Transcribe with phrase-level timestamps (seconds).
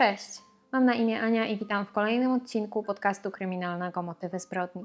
[0.00, 4.84] Cześć, mam na imię Ania i witam w kolejnym odcinku podcastu kryminalnego Motywy zbrodni.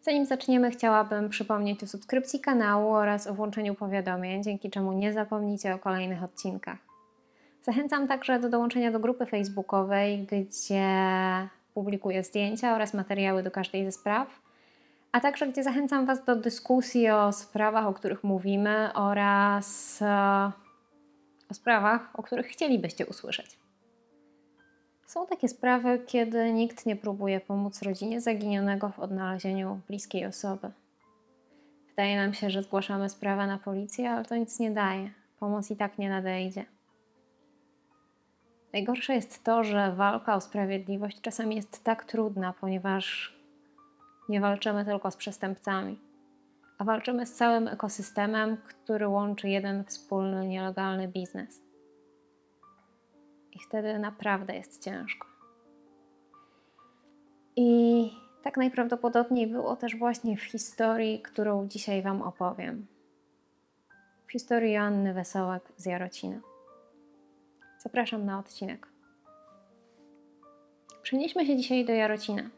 [0.00, 5.74] Zanim zaczniemy, chciałabym przypomnieć o subskrypcji kanału oraz o włączeniu powiadomień, dzięki czemu nie zapomnicie
[5.74, 6.78] o kolejnych odcinkach.
[7.62, 10.88] Zachęcam także do dołączenia do grupy facebookowej, gdzie
[11.74, 14.42] publikuję zdjęcia oraz materiały do każdej ze spraw,
[15.12, 20.52] a także gdzie zachęcam Was do dyskusji o sprawach, o których mówimy oraz e,
[21.50, 23.67] o sprawach, o których chcielibyście usłyszeć.
[25.08, 30.70] Są takie sprawy, kiedy nikt nie próbuje pomóc rodzinie zaginionego w odnalezieniu bliskiej osoby.
[31.88, 35.10] Wydaje nam się, że zgłaszamy sprawę na policję, ale to nic nie daje.
[35.40, 36.64] Pomoc i tak nie nadejdzie.
[38.72, 43.36] Najgorsze jest to, że walka o sprawiedliwość czasami jest tak trudna, ponieważ
[44.28, 46.00] nie walczymy tylko z przestępcami,
[46.78, 51.67] a walczymy z całym ekosystemem, który łączy jeden wspólny, nielegalny biznes.
[53.58, 55.26] I wtedy naprawdę jest ciężko.
[57.56, 58.10] I
[58.42, 62.86] tak najprawdopodobniej było też właśnie w historii, którą dzisiaj Wam opowiem.
[64.26, 66.40] W historii Joanny Wesołek z Jarocina.
[67.78, 68.88] Zapraszam na odcinek.
[71.02, 72.50] Przenieśmy się dzisiaj do Jarocina.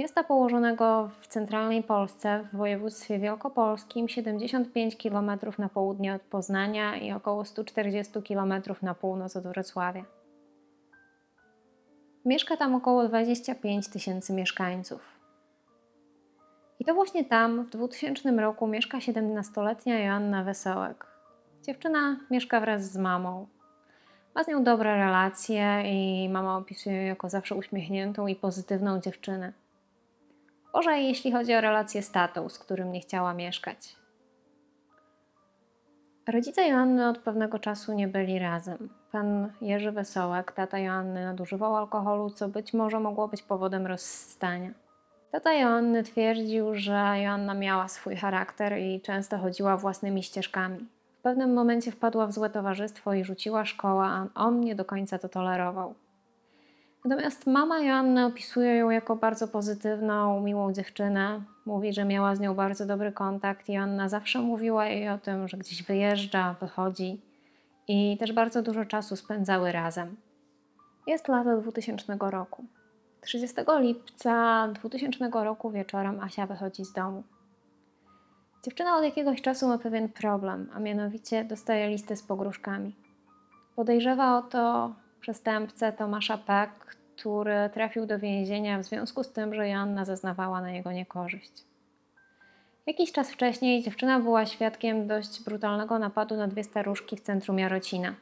[0.00, 7.12] Miasta położonego w centralnej Polsce, w województwie wielkopolskim, 75 km na południe od Poznania i
[7.12, 10.04] około 140 km na północ od Wrocławia.
[12.24, 15.20] Mieszka tam około 25 tysięcy mieszkańców.
[16.78, 21.06] I to właśnie tam w 2000 roku mieszka 17-letnia Joanna Wesołek.
[21.62, 23.46] Dziewczyna mieszka wraz z mamą.
[24.34, 29.52] Ma z nią dobre relacje i mama opisuje ją jako zawsze uśmiechniętą i pozytywną dziewczynę.
[30.72, 33.96] Gorzej, jeśli chodzi o relację z tatą, z którym nie chciała mieszkać.
[36.28, 38.88] Rodzice Joanny od pewnego czasu nie byli razem.
[39.12, 44.70] Pan Jerzy Wesołek, tata Joanny, nadużywał alkoholu, co być może mogło być powodem rozstania.
[45.32, 50.78] Tata Joanny twierdził, że Joanna miała swój charakter i często chodziła własnymi ścieżkami.
[51.18, 55.18] W pewnym momencie wpadła w złe towarzystwo i rzuciła szkołę, a on nie do końca
[55.18, 55.94] to tolerował.
[57.04, 61.42] Natomiast mama Joanny opisuje ją jako bardzo pozytywną, miłą dziewczynę.
[61.66, 65.48] Mówi, że miała z nią bardzo dobry kontakt i Joanna zawsze mówiła jej o tym,
[65.48, 67.20] że gdzieś wyjeżdża, wychodzi
[67.88, 70.16] i też bardzo dużo czasu spędzały razem.
[71.06, 72.64] Jest lato 2000 roku.
[73.20, 77.22] 30 lipca 2000 roku wieczorem Asia wychodzi z domu.
[78.64, 82.94] Dziewczyna od jakiegoś czasu ma pewien problem, a mianowicie dostaje listę z pogróżkami.
[83.76, 86.68] Podejrzewa o to przestępcę Tomasza P.,
[87.16, 91.52] który trafił do więzienia w związku z tym, że Joanna zeznawała na jego niekorzyść.
[92.86, 98.14] Jakiś czas wcześniej dziewczyna była świadkiem dość brutalnego napadu na dwie staruszki w centrum Jarocina.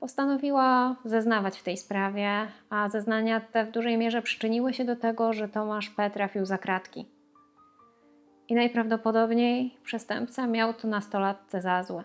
[0.00, 2.30] Postanowiła zeznawać w tej sprawie,
[2.70, 6.10] a zeznania te w dużej mierze przyczyniły się do tego, że Tomasz P.
[6.10, 7.06] trafił za kratki.
[8.48, 12.04] I najprawdopodobniej przestępca miał to nastolatce za złe.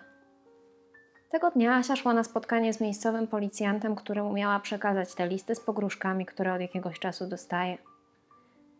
[1.29, 5.59] Tego dnia Asia szła na spotkanie z miejscowym policjantem, któremu miała przekazać te listy z
[5.59, 7.77] pogróżkami, które od jakiegoś czasu dostaje.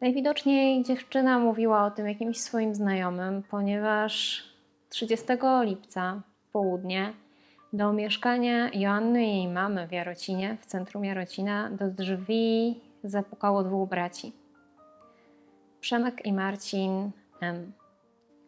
[0.01, 4.43] Najwidoczniej dziewczyna mówiła o tym jakimś swoim znajomym, ponieważ
[4.89, 5.25] 30
[5.61, 7.13] lipca w południe
[7.73, 13.89] do mieszkania Joanny i jej mamy w Jarocinie, w centrum Jarocina, do drzwi zapukało dwóch
[13.89, 14.33] braci.
[15.79, 17.71] Przemek i Marcin M.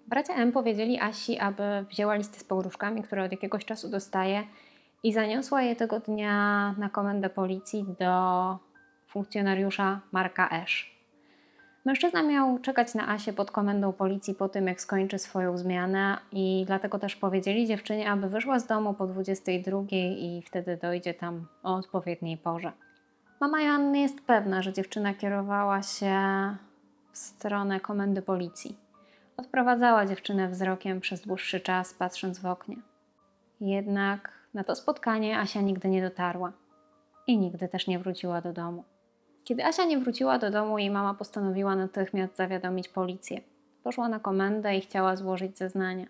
[0.08, 4.44] Bracia M powiedzieli Asi, aby wzięła listy z pogróżkami, które od jakiegoś czasu dostaje
[5.04, 8.58] i zaniosła je tego dnia na komendę policji do
[9.08, 10.98] funkcjonariusza Marka Esz.
[11.86, 16.64] Mężczyzna miał czekać na Asię pod komendą policji po tym, jak skończy swoją zmianę i
[16.68, 21.76] dlatego też powiedzieli dziewczynie, aby wyszła z domu po 22 i wtedy dojdzie tam o
[21.76, 22.72] odpowiedniej porze.
[23.42, 26.16] Mama Joanny jest pewna, że dziewczyna kierowała się
[27.12, 28.87] w stronę komendy policji.
[29.38, 32.76] Odprowadzała dziewczynę wzrokiem przez dłuższy czas, patrząc w oknie.
[33.62, 36.52] Jednak na to spotkanie Asia nigdy nie dotarła
[37.28, 38.84] i nigdy też nie wróciła do domu.
[39.44, 43.42] Kiedy Asia nie wróciła do domu, jej mama postanowiła natychmiast zawiadomić policję.
[43.84, 46.06] Poszła na komendę i chciała złożyć zeznania.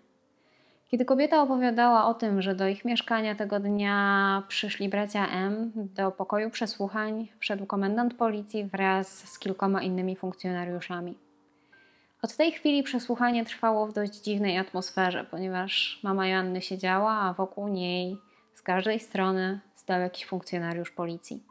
[0.88, 6.10] Kiedy kobieta opowiadała o tym, że do ich mieszkania tego dnia przyszli bracia M, do
[6.10, 11.27] pokoju przesłuchań wszedł komendant policji wraz z kilkoma innymi funkcjonariuszami.
[12.22, 17.68] Od tej chwili przesłuchanie trwało w dość dziwnej atmosferze, ponieważ mama Joanny siedziała, a wokół
[17.68, 18.16] niej
[18.54, 21.42] z każdej strony stał jakiś funkcjonariusz policji.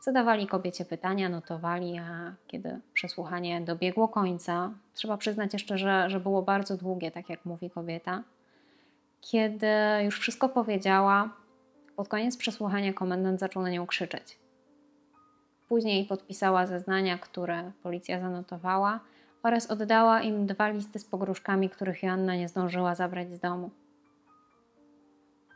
[0.00, 6.42] Zadawali kobiecie pytania, notowali, a kiedy przesłuchanie dobiegło końca, trzeba przyznać jeszcze, że, że było
[6.42, 8.22] bardzo długie, tak jak mówi kobieta,
[9.20, 9.66] kiedy
[10.04, 11.30] już wszystko powiedziała,
[11.96, 14.38] Pod koniec przesłuchania komendant zaczął na nią krzyczeć.
[15.68, 19.00] Później podpisała zeznania, które policja zanotowała
[19.42, 23.70] oraz oddała im dwa listy z pogróżkami, których Joanna nie zdążyła zabrać z domu.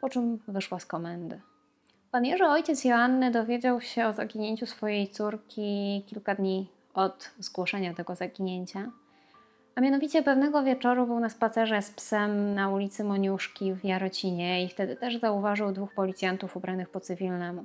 [0.01, 1.41] Po czym wyszła z komendy.
[2.11, 8.15] Pan Jerzy, ojciec Joanny, dowiedział się o zaginięciu swojej córki kilka dni od zgłoszenia tego
[8.15, 8.91] zaginięcia.
[9.75, 14.69] A mianowicie pewnego wieczoru był na spacerze z psem na ulicy Moniuszki w Jarocinie i
[14.69, 17.65] wtedy też zauważył dwóch policjantów ubranych po cywilnemu.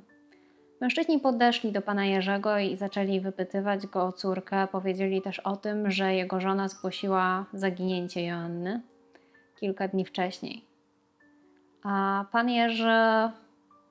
[0.82, 4.68] Mężczyźni podeszli do pana Jerzego i zaczęli wypytywać go o córkę.
[4.72, 8.80] Powiedzieli też o tym, że jego żona zgłosiła zaginięcie Joanny
[9.60, 10.64] kilka dni wcześniej.
[11.82, 13.30] A pan Jerzy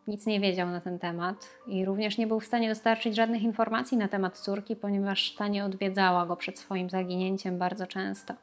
[0.07, 3.97] nic nie wiedział na ten temat i również nie był w stanie dostarczyć żadnych informacji
[3.97, 8.33] na temat córki, ponieważ ta nie odwiedzała go przed swoim zaginięciem bardzo często.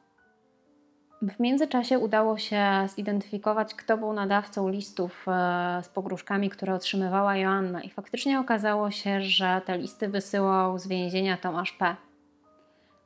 [1.22, 7.82] W międzyczasie udało się zidentyfikować, kto był nadawcą listów e, z pogróżkami, które otrzymywała Joanna,
[7.82, 11.96] i faktycznie okazało się, że te listy wysyłał z więzienia Tomasz P.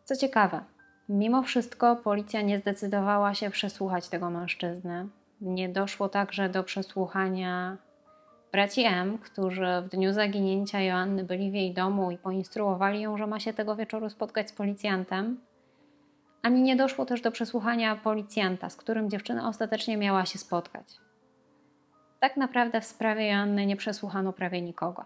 [0.04, 0.60] Co ciekawe,
[1.08, 5.08] mimo wszystko policja nie zdecydowała się przesłuchać tego mężczyzny.
[5.40, 7.76] Nie doszło także do przesłuchania
[8.52, 13.26] braci M, którzy w dniu zaginięcia Joanny byli w jej domu i poinstruowali ją, że
[13.26, 15.40] ma się tego wieczoru spotkać z policjantem.
[16.42, 20.86] Ani nie doszło też do przesłuchania policjanta, z którym dziewczyna ostatecznie miała się spotkać.
[22.20, 25.04] Tak naprawdę w sprawie Joanny nie przesłuchano prawie nikogo.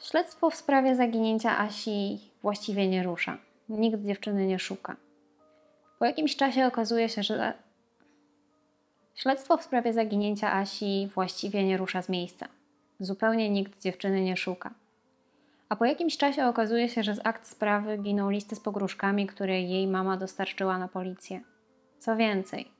[0.00, 3.38] Śledztwo w sprawie zaginięcia Asi właściwie nie rusza.
[3.68, 4.96] Nikt dziewczyny nie szuka.
[5.98, 7.52] Po jakimś czasie okazuje się, że
[9.16, 12.48] Śledztwo w sprawie zaginięcia Asi właściwie nie rusza z miejsca.
[13.00, 14.74] Zupełnie nikt dziewczyny nie szuka.
[15.68, 19.60] A po jakimś czasie okazuje się, że z akt sprawy giną listy z pogróżkami, które
[19.60, 21.40] jej mama dostarczyła na policję.
[21.98, 22.70] Co więcej,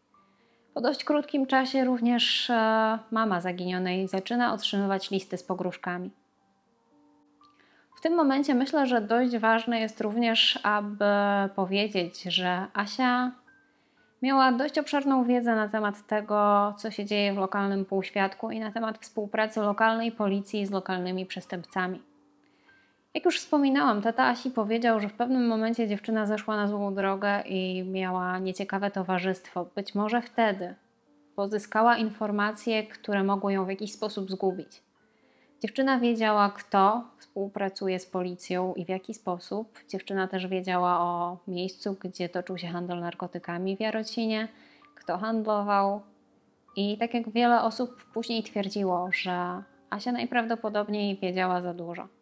[0.74, 6.10] po dość krótkim czasie również e, mama zaginionej zaczyna otrzymywać listy z pogróżkami.
[7.96, 11.04] W tym momencie myślę, że dość ważne jest również, aby
[11.54, 13.32] powiedzieć, że Asia
[14.22, 18.72] Miała dość obszerną wiedzę na temat tego, co się dzieje w lokalnym półświadku i na
[18.72, 22.02] temat współpracy lokalnej policji z lokalnymi przestępcami.
[23.16, 27.40] Jak już wspominałam, tata Asi powiedział, że w pewnym momencie dziewczyna zeszła na złą drogę
[27.40, 29.66] i miała nieciekawe towarzystwo.
[29.74, 30.74] Być może wtedy
[31.36, 34.82] pozyskała informacje, które mogły ją w jakiś sposób zgubić.
[35.62, 39.78] Dziewczyna wiedziała, kto współpracuje z policją i w jaki sposób.
[39.88, 44.48] Dziewczyna też wiedziała o miejscu, gdzie toczył się handel narkotykami w Jarocinie,
[44.94, 46.00] kto handlował.
[46.76, 52.15] I tak jak wiele osób później twierdziło, że Asia najprawdopodobniej wiedziała za dużo.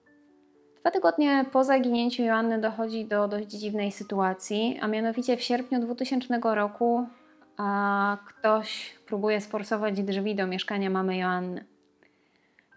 [0.84, 6.40] Dwa tygodnie po zaginięciu Joanny dochodzi do dość dziwnej sytuacji, a mianowicie w sierpniu 2000
[6.42, 7.06] roku
[7.56, 11.64] a, ktoś próbuje sforsować drzwi do mieszkania mamy Joanny.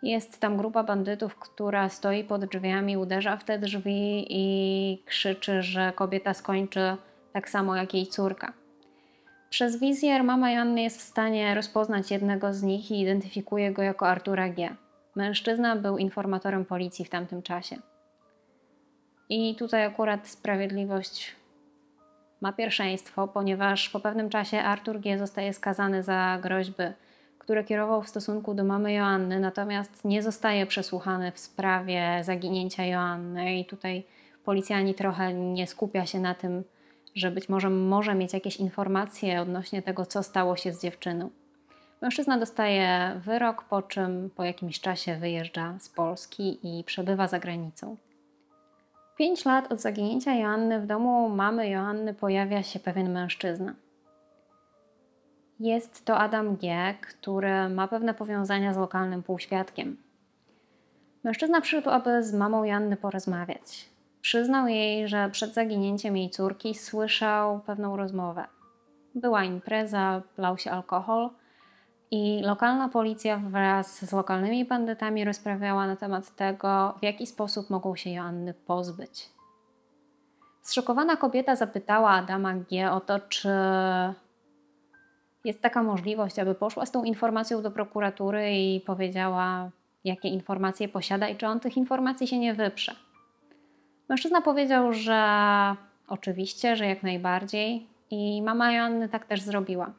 [0.03, 5.91] Jest tam grupa bandytów, która stoi pod drzwiami, uderza w te drzwi i krzyczy, że
[5.95, 6.97] kobieta skończy
[7.33, 8.53] tak samo jak jej córka.
[9.49, 14.07] Przez wizjer mama Joanny jest w stanie rozpoznać jednego z nich i identyfikuje go jako
[14.07, 14.75] Artura G.
[15.15, 17.75] Mężczyzna był informatorem policji w tamtym czasie.
[19.29, 21.35] I tutaj akurat sprawiedliwość
[22.41, 26.83] ma pierwszeństwo, ponieważ po pewnym czasie Artur G zostaje skazany za groźby
[27.47, 33.59] które kierował w stosunku do mamy Joanny, natomiast nie zostaje przesłuchany w sprawie zaginięcia Joanny
[33.59, 34.03] i tutaj
[34.43, 36.63] policjani trochę nie skupia się na tym,
[37.15, 41.29] że być może może mieć jakieś informacje odnośnie tego, co stało się z dziewczyną.
[42.01, 47.95] Mężczyzna dostaje wyrok, po czym po jakimś czasie wyjeżdża z Polski i przebywa za granicą.
[49.17, 53.73] Pięć lat od zaginięcia Joanny w domu mamy Joanny pojawia się pewien mężczyzna–
[55.59, 59.97] jest to Adam G., który ma pewne powiązania z lokalnym półświadkiem.
[61.23, 63.89] Mężczyzna przyszedł, aby z mamą Janny porozmawiać.
[64.21, 68.45] Przyznał jej, że przed zaginięciem jej córki słyszał pewną rozmowę.
[69.15, 71.29] Była impreza, lał się alkohol
[72.11, 77.95] i lokalna policja wraz z lokalnymi bandytami rozprawiała na temat tego, w jaki sposób mogą
[77.95, 79.29] się Joanny pozbyć.
[80.61, 82.91] Zszokowana kobieta zapytała Adama G.
[82.91, 83.49] o to, czy
[85.45, 89.69] jest taka możliwość, aby poszła z tą informacją do prokuratury i powiedziała,
[90.03, 92.95] jakie informacje posiada i czy on tych informacji się nie wyprze.
[94.09, 95.21] Mężczyzna powiedział, że
[96.07, 99.91] oczywiście, że jak najbardziej i mama Joanny tak też zrobiła.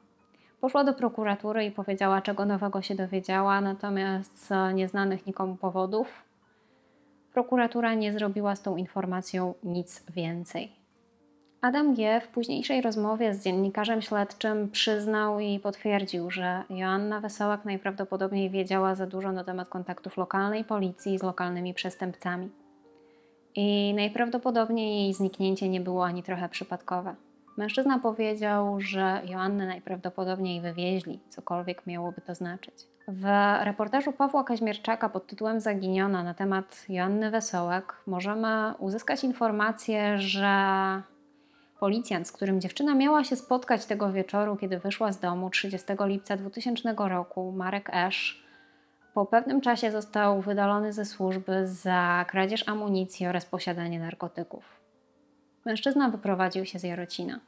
[0.61, 6.25] Poszła do prokuratury i powiedziała, czego nowego się dowiedziała, natomiast z nieznanych nikomu powodów
[7.33, 10.73] prokuratura nie zrobiła z tą informacją nic więcej.
[11.61, 12.21] Adam G.
[12.21, 19.07] w późniejszej rozmowie z dziennikarzem śledczym przyznał i potwierdził, że Joanna Wesołak najprawdopodobniej wiedziała za
[19.07, 22.50] dużo na temat kontaktów lokalnej policji z lokalnymi przestępcami.
[23.55, 27.15] I najprawdopodobniej jej zniknięcie nie było ani trochę przypadkowe.
[27.59, 32.75] Mężczyzna powiedział, że Joannę najprawdopodobniej wywieźli, cokolwiek miałoby to znaczyć.
[33.09, 33.25] W
[33.65, 40.53] reportażu Pawła Kaźmierczaka pod tytułem Zaginiona na temat Joanny Wesołek możemy uzyskać informację, że
[41.81, 46.37] policjant, z którym dziewczyna miała się spotkać tego wieczoru, kiedy wyszła z domu 30 lipca
[46.37, 48.43] 2000 roku, Marek Esz,
[49.15, 54.79] po pewnym czasie został wydalony ze służby za kradzież amunicji oraz posiadanie narkotyków.
[55.68, 57.40] Mężczyzna wyprowadził się z Jarocina.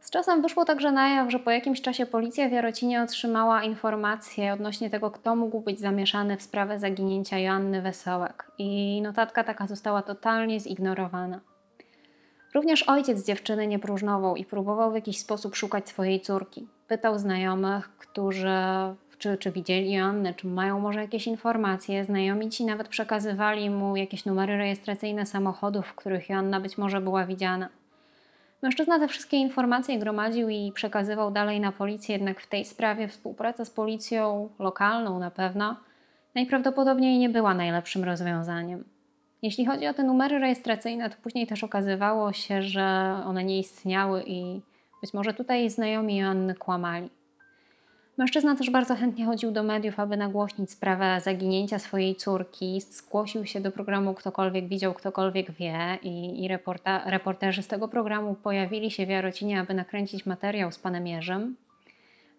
[0.00, 4.52] Z czasem wyszło także na jaw, że po jakimś czasie policja w Jarocinie otrzymała informację
[4.52, 10.02] odnośnie tego, kto mógł być zamieszany w sprawę zaginięcia Joanny Wesołek i notatka taka została
[10.02, 11.40] totalnie zignorowana.
[12.54, 16.68] Również ojciec dziewczyny nie próżnował i próbował w jakiś sposób szukać swojej córki.
[16.88, 18.56] Pytał znajomych, którzy
[19.20, 22.04] czy, czy widzieli Joannę, czy mają może jakieś informacje.
[22.04, 27.26] Znajomi ci nawet przekazywali mu jakieś numery rejestracyjne samochodów, w których Joanna być może była
[27.26, 27.68] widziana.
[28.62, 33.64] Mężczyzna te wszystkie informacje gromadził i przekazywał dalej na policję, jednak w tej sprawie współpraca
[33.64, 35.76] z policją lokalną na pewno
[36.34, 38.84] najprawdopodobniej nie była najlepszym rozwiązaniem.
[39.42, 44.22] Jeśli chodzi o te numery rejestracyjne, to później też okazywało się, że one nie istniały
[44.26, 44.60] i
[45.02, 47.19] być może tutaj znajomi Joanny kłamali.
[48.20, 52.80] Mężczyzna też bardzo chętnie chodził do mediów, aby nagłośnić sprawę zaginięcia swojej córki.
[52.80, 58.34] Zgłosił się do programu Ktokolwiek widział, ktokolwiek wie i, i reporta, reporterzy z tego programu
[58.34, 61.56] pojawili się w Jarocinie, aby nakręcić materiał z panem Jerzym.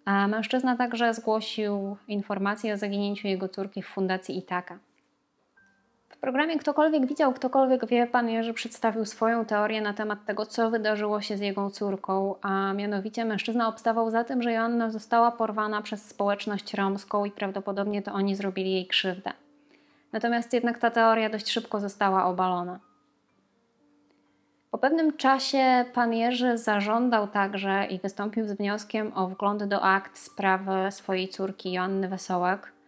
[0.05, 4.79] A mężczyzna także zgłosił informację o zaginięciu jego córki w Fundacji Itaka.
[6.11, 10.69] W programie Ktokolwiek widział, ktokolwiek wie, pan Jerzy przedstawił swoją teorię na temat tego, co
[10.69, 15.81] wydarzyło się z jego córką, a mianowicie mężczyzna obstawał za tym, że Joanna została porwana
[15.81, 19.31] przez społeczność romską i prawdopodobnie to oni zrobili jej krzywdę.
[20.11, 22.79] Natomiast jednak ta teoria dość szybko została obalona.
[24.71, 30.17] Po pewnym czasie pan Jerzy zażądał także i wystąpił z wnioskiem o wgląd do akt
[30.17, 32.71] sprawy swojej córki Joanny Wesołek–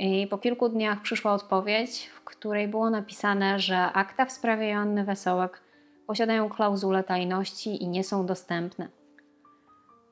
[0.00, 5.04] i po kilku dniach przyszła odpowiedź, w której było napisane, że akta w sprawie Joanny
[5.04, 5.62] Wesołek
[6.06, 8.88] posiadają klauzulę tajności i nie są dostępne.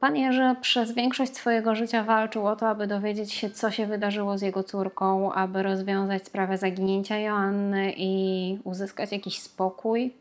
[0.00, 4.38] Pan Jerzy przez większość swojego życia walczył o to, aby dowiedzieć się, co się wydarzyło
[4.38, 10.14] z jego córką, aby rozwiązać sprawę zaginięcia Joanny i uzyskać jakiś spokój.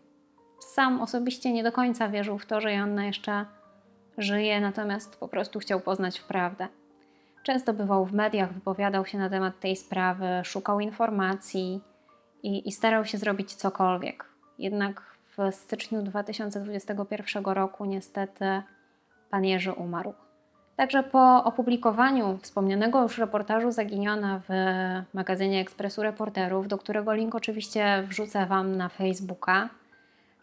[0.59, 3.45] Sam osobiście nie do końca wierzył w to, że Joanna jeszcze
[4.17, 6.67] żyje, natomiast po prostu chciał poznać prawdę.
[7.47, 11.81] Często bywał w mediach, wypowiadał się na temat tej sprawy, szukał informacji
[12.43, 14.25] i, i starał się zrobić cokolwiek.
[14.59, 15.01] Jednak
[15.37, 18.61] w styczniu 2021 roku niestety
[19.29, 20.13] pan Jerzy umarł.
[20.75, 24.51] Także po opublikowaniu wspomnianego już reportażu Zaginiona w
[25.13, 29.69] magazynie Ekspresu Reporterów, do którego link oczywiście wrzucę Wam na Facebooka,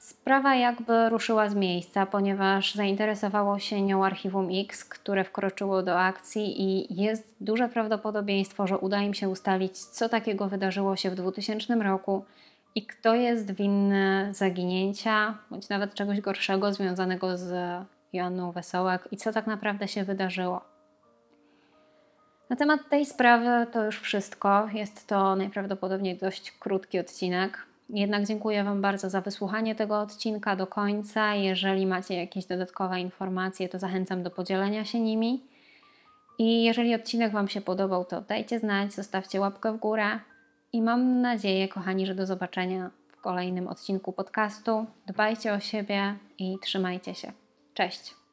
[0.04, 6.62] Sprawa jakby ruszyła z miejsca, ponieważ zainteresowało się nią Archiwum X, które wkroczyło do akcji
[6.62, 11.74] i jest duże prawdopodobieństwo, że uda im się ustalić, co takiego wydarzyło się w 2000
[11.74, 12.24] roku
[12.74, 17.52] i kto jest winny zaginięcia, bądź nawet czegoś gorszego związanego z
[18.12, 20.60] Joanną Wesołek i co tak naprawdę się wydarzyło.
[22.50, 24.68] Na temat tej sprawy to już wszystko.
[24.72, 27.73] Jest to najprawdopodobniej dość krótki odcinek.
[27.90, 31.34] Jednak dziękuję Wam bardzo za wysłuchanie tego odcinka do końca.
[31.34, 35.42] Jeżeli macie jakieś dodatkowe informacje, to zachęcam do podzielenia się nimi.
[36.38, 40.20] I jeżeli odcinek Wam się podobał, to dajcie znać, zostawcie łapkę w górę.
[40.72, 44.86] I mam nadzieję, kochani, że do zobaczenia w kolejnym odcinku podcastu.
[45.06, 47.32] Dbajcie o siebie i trzymajcie się.
[47.74, 48.23] Cześć!